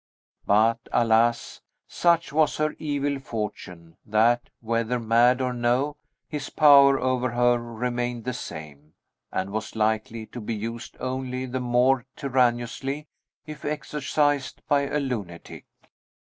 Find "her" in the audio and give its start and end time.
2.57-2.73, 7.29-7.59